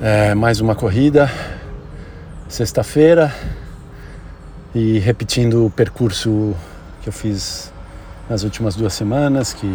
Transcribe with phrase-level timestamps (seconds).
[0.00, 1.28] É, mais uma corrida,
[2.48, 3.34] sexta-feira,
[4.72, 6.54] e repetindo o percurso
[7.02, 7.72] que eu fiz
[8.30, 9.66] nas últimas duas semanas, que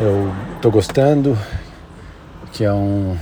[0.00, 1.36] eu estou gostando,
[2.54, 3.18] que é um,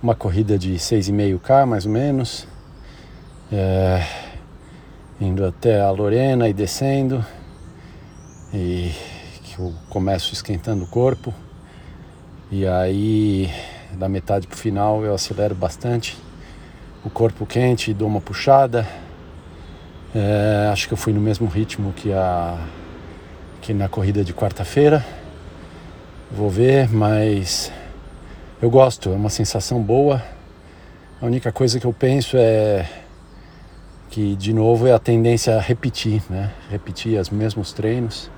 [0.00, 2.46] uma corrida de 6,5K mais ou menos,
[3.50, 4.06] é,
[5.20, 7.26] indo até a Lorena e descendo,
[8.54, 8.92] e
[9.42, 11.34] que eu começo esquentando o corpo,
[12.52, 13.50] e aí
[13.92, 16.16] da metade para o final eu acelero bastante,
[17.04, 18.86] o corpo quente, dou uma puxada,
[20.14, 22.58] é, acho que eu fui no mesmo ritmo que, a,
[23.60, 25.04] que na corrida de quarta-feira.
[26.32, 27.72] Vou ver, mas
[28.60, 30.22] eu gosto, é uma sensação boa.
[31.22, 32.88] A única coisa que eu penso é
[34.10, 36.50] que, de novo, é a tendência a repetir, né?
[36.68, 38.30] Repetir os mesmos treinos.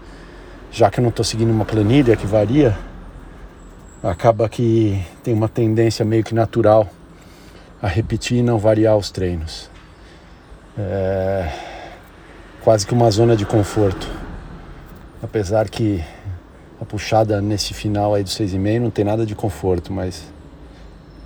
[0.71, 2.77] Já que eu não estou seguindo uma planilha que varia,
[4.03, 6.89] acaba que tem uma tendência meio que natural
[7.81, 9.71] a repetir e não variar os treinos.
[10.79, 11.73] É
[12.63, 14.09] quase que uma zona de conforto.
[15.23, 16.03] Apesar que
[16.81, 20.25] a puxada nesse final aí do 6,5 não tem nada de conforto, mas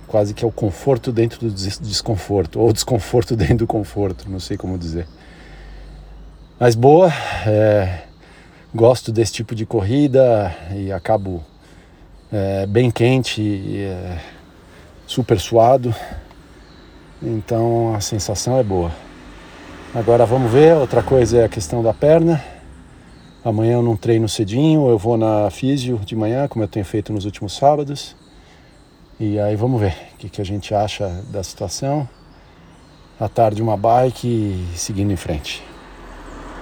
[0.07, 4.57] quase que é o conforto dentro do desconforto, ou desconforto dentro do conforto, não sei
[4.57, 5.07] como dizer.
[6.59, 7.11] Mas boa,
[7.45, 8.03] é,
[8.73, 11.43] gosto desse tipo de corrida e acabo
[12.31, 14.19] é, bem quente é,
[15.05, 15.93] super suado,
[17.21, 18.91] então a sensação é boa.
[19.95, 22.43] Agora vamos ver, outra coisa é a questão da perna.
[23.43, 27.13] Amanhã eu não treino cedinho, eu vou na físio de manhã, como eu tenho feito
[27.13, 28.15] nos últimos sábados.
[29.19, 32.07] E aí vamos ver o que, que a gente acha da situação.
[33.19, 35.63] À tarde uma bike e seguindo em frente.